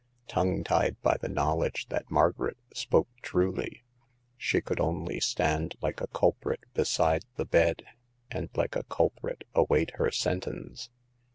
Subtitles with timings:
[0.27, 3.83] Tongue tied by the knowl edge that Margaret spoke truly,
[4.35, 7.83] she could only stand like a culprit beside the bed,
[8.31, 10.89] and like a culprit await her sentence.